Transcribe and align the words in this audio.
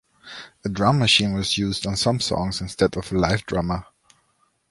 A 0.65 0.67
drum 0.67 0.97
machine 0.97 1.35
was 1.35 1.59
used 1.59 1.85
on 1.85 1.95
some 1.95 2.19
songs 2.19 2.59
instead 2.59 2.97
of 2.97 3.11
a 3.11 3.15
live 3.15 3.45
drummer. 3.45 3.85